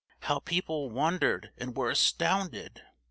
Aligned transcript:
How 0.21 0.39
people 0.39 0.89
wondered 0.89 1.51
and 1.59 1.77
were 1.77 1.91
astounded! 1.91 2.81